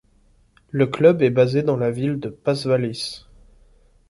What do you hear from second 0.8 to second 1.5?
club est